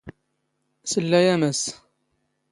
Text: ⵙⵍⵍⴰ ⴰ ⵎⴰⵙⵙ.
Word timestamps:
ⵙⵍⵍⴰ 0.91 1.19
ⴰ 1.21 1.29
ⵎⴰⵙⵙ. 1.41 1.61